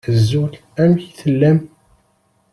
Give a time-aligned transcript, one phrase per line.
[0.09, 0.51] Azul!
[0.81, 1.59] Amek i tellam?